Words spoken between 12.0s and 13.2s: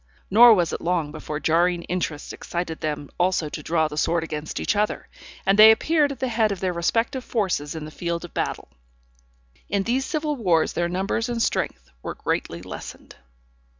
were greatly lessened.